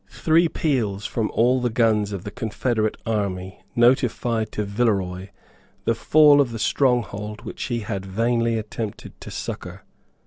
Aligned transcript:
Three 0.09 0.49
peals 0.49 1.05
from 1.05 1.29
all 1.31 1.61
the 1.61 1.69
guns 1.69 2.11
of 2.11 2.23
the 2.23 2.31
confederate 2.31 2.97
army 3.05 3.63
notified 3.75 4.51
to 4.53 4.63
Villeroy 4.65 5.27
the 5.85 5.93
fall 5.93 6.41
of 6.41 6.49
the 6.51 6.57
stronghold 6.57 7.43
which 7.43 7.65
he 7.65 7.81
had 7.81 8.03
vainly 8.03 8.57
attempted 8.57 9.21
to 9.21 9.29
succour. 9.29 9.83